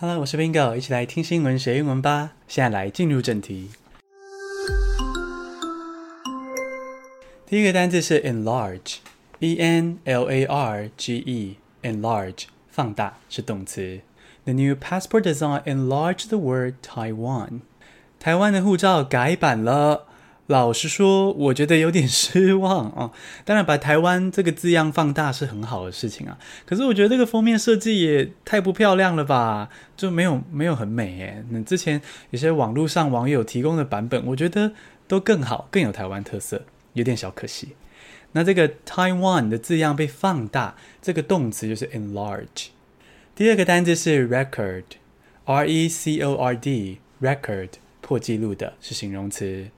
[0.00, 2.34] Hello，我是 Bingo，一起来听新闻学英文吧。
[2.46, 3.70] 现在来进入正题。
[7.44, 13.98] 第一个单字是 enlarge，e n l a r g e，enlarge，放大是动词。
[14.44, 17.62] The new passport design enlarged the word Taiwan。
[18.20, 20.06] 台湾的护照改版了。
[20.48, 23.12] 老实说，我觉得有点失望啊。
[23.44, 26.38] 当然，把台湾这个字样放大是很好的事情啊。
[26.64, 31.44] 可是，我觉得这个封面设计也太不漂亮了吧，就没有没有很美诶。
[31.50, 32.00] 那之前
[32.30, 34.72] 有些网络上网友提供的版本，我觉得
[35.06, 36.62] 都更好，更有台湾特色，
[36.94, 37.74] 有点小可惜。
[38.32, 42.68] 那这个 Taiwan 的字样被放大，这个动词就是 enlarge。
[43.34, 47.68] 第二个单字是 record，R E C O R D，record
[48.00, 49.68] 破纪录的是形容词。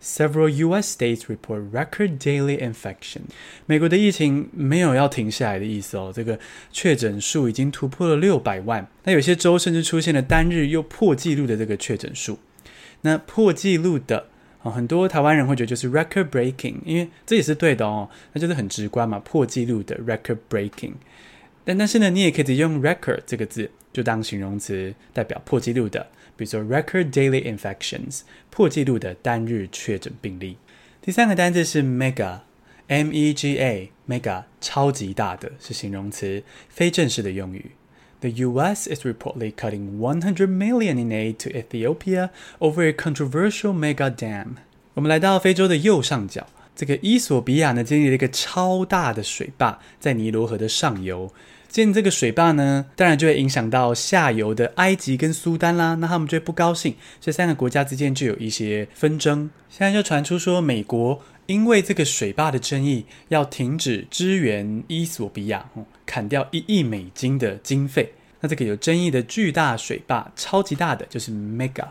[0.00, 0.96] Several U.S.
[0.96, 3.22] states report record daily infection。
[3.66, 6.38] 美国的疫情没有要停下来的意思哦，这个
[6.70, 8.86] 确诊数已经突破了六百万。
[9.02, 12.38] 那有些州甚至出现了单日又破纪录的这个确诊数。
[13.00, 14.26] 那破纪录的
[14.62, 20.92] 啊，很多台湾人会觉得就是 record breaking，因为这也是对的哦，那就是很直观嘛，破纪录的 record breaking。
[21.68, 26.06] 但但是呢，你也可以直接用 record 这个字就当形容词，代表破纪录的。
[26.34, 30.56] 比如说，record daily infections，破纪录的单日确诊病例。
[31.02, 37.72] 第三个单字是 mega，M-E-G-A，mega，超级大的是形容词，非正式的用语。
[38.20, 38.88] The U.S.
[38.88, 42.30] is reportedly cutting 100 million in aid to Ethiopia
[42.60, 44.54] over a controversial mega dam。
[44.94, 51.30] 我们来到非洲的右上角，这个伊索比亚呢，建立了一个超大的水坝，在尼罗河的上游。
[51.68, 59.50] 建这个水坝呢，当然就会影响到下游的埃及跟苏丹啦，那他们就会不高兴，这三个国家之间就有一些纷争。
[59.68, 65.68] 现在就传出说，美国因为这个水坝的争议，要停止支援伊索比亚，
[66.06, 68.12] 砍掉一亿美金的经费。
[68.40, 71.84] 那这个有争议的巨大水坝，超级大的就是 mega。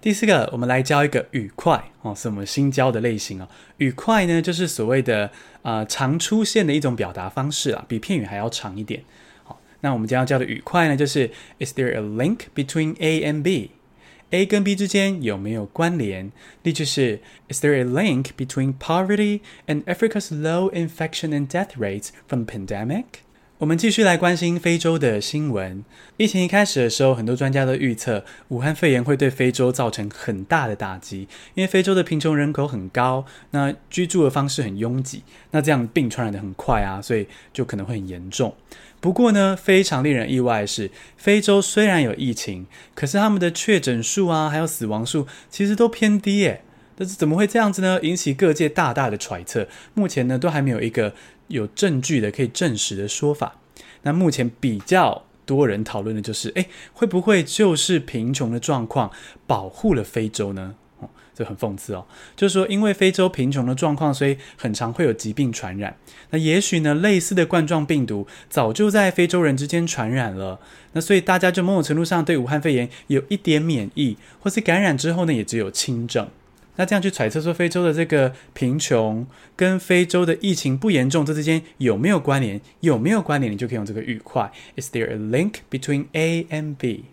[0.00, 3.48] 第四个，我们来教一个语块哦，是我们新教的类型哦。
[3.78, 5.30] 语块呢，就是所谓的
[5.62, 9.02] 呃常出现的一种表达方式啊，比片语还要长一点。
[9.42, 16.30] 好，那我们将要教的语块呢，就是 Is there a link between A and B？A 跟 B 之间有没有关联？
[16.62, 23.04] 例句是 Is there a link between poverty and Africa's low infection and death rates from pandemic？
[23.58, 25.82] 我们继续来关心非洲的新闻。
[26.18, 35.22] 疫情一开始的时候，很多专家都预测武汉肺炎会对非洲造成很大的打击，因为非洲的贫穷人口很高，那居住的方式很拥挤，
[35.52, 38.54] 那这样病传染得很快啊，所以就可能会很严重。
[39.00, 46.62] 不过呢，非常令人意外的是，非洲虽然有疫情，可是他们的确诊数啊，还有死亡数其实都偏低耶。
[46.96, 48.00] 但是怎么会这样子呢？
[48.02, 49.68] 引起各界大大的揣测。
[49.94, 51.14] 目前呢，都还没有一个。
[51.48, 53.54] 有证据的可以证实的说法。
[54.02, 59.12] 那目前比较多人讨论的就是，诶，会不会就是贫穷的状况
[59.46, 60.74] 保护了非洲呢？
[60.98, 62.04] 哦，这很讽刺哦。
[62.34, 65.96] 就是说，因为非洲贫穷的状况，所以很常会有疾病传染。
[66.30, 70.58] 那也许呢，类似的冠状病毒早就在非洲人之间传染了。
[70.94, 76.28] 那所以大家就某种程度上对武汉肺炎有一点免疫，或是感染之后呢，也只有轻症。
[76.76, 79.26] 那这样去揣测说，非洲的这个贫穷
[79.56, 82.60] 跟非洲的疫情不严重，这之间有没有关联？
[82.80, 83.52] 有没有关联？
[83.52, 87.06] 你就可以用这个愉快：Is there a link between A and B？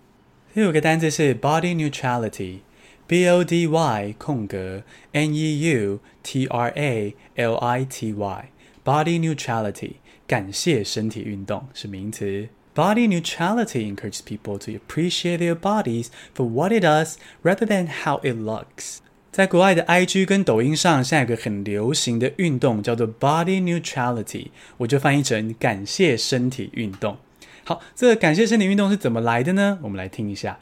[0.54, 7.86] 第五个单词是 body neutrality，B O D Y 空格 N E U T R A L I
[7.86, 9.94] T Y，body neutrality
[10.28, 12.50] 感谢身体运动是名词。
[12.76, 18.36] Body neutrality encourages people to appreciate their bodies for what it does rather than how it
[18.36, 18.98] looks.
[19.34, 27.18] 在国外的 IG 跟抖音上，现在有个很流行的运动叫做 Body Neutrality，我就翻译成感谢身体运动。
[27.64, 29.80] 好，这个感谢身体运动是怎么来的呢？
[29.82, 30.60] 我们来听一下。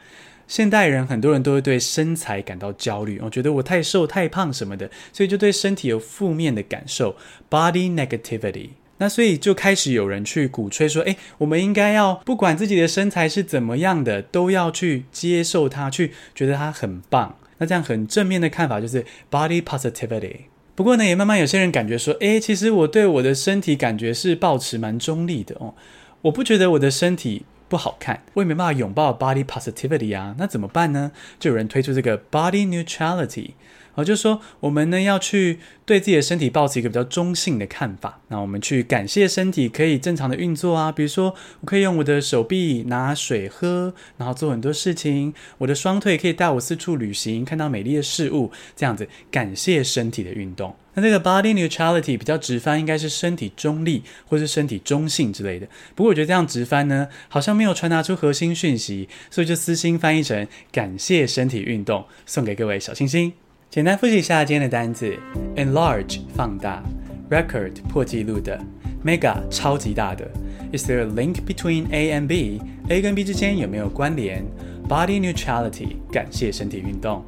[0.47, 7.17] 现代人很多人都会对身材感到焦虑，我觉得我太瘦、太胖什么的，所以就对身体有负面的感受
[7.49, 8.69] ，Body Negativity。
[8.99, 17.35] 那所以就开始有人去鼓吹说，诶，我们应该要不管自己的身材是怎么样的，都要去接受它，去觉得它很棒。
[17.61, 20.35] 那这样很正面的看法就是 body positivity。
[20.73, 25.75] 不过呢，也慢慢有些人感觉说，诶，其实我对我的身体感觉是保持蛮中立的哦。
[26.23, 30.35] 我不觉得我的身体不好看，我也没办法拥抱 body positivity 啊。
[30.39, 31.11] 那怎么办呢？
[31.39, 33.51] 就有人推出这个 body neutrality。
[33.93, 38.21] 好，就是说我们呢要去对自己的身体抱持一个比较中性的看法。
[38.29, 45.33] 那我们去感谢身体可以正常的运作啊，比如说我可以用我的手臂拿水喝，然后做很多事情。
[45.57, 50.73] 我的双腿可以带我四处旅行，看到美丽的事物，这样子感谢身体的运动。
[50.93, 55.65] 那这个 body neutrality 比较直翻应该是身体中立或是身体中性之类的。
[55.95, 63.31] 不过我觉得这样直翻呢，好像没有传达出核心讯息，所以就私心翻译成感谢身体运动，送给各位小星星。
[63.71, 65.17] 简单复习一下今天的单字
[65.55, 66.83] ：enlarge 放大
[67.29, 68.59] ，record 破纪录的
[69.01, 70.29] ，mega 超级大的。
[70.73, 74.43] Is there a link between A and B？A 跟 B 之间有没有关联
[74.89, 77.23] ？Body neutrality 感谢身体运动。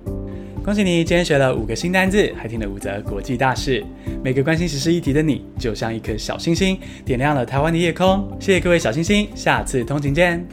[0.66, 3.82] 恭喜你，今天学了五个新单字，还听了五则国际大事。
[4.22, 8.30] 每个关心时事议题的你，就像一颗小星星，点亮了台湾的夜空。
[8.38, 10.46] 谢谢各位小星星，下次通勤见。